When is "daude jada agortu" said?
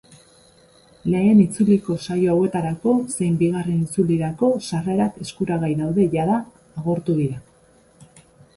5.85-7.21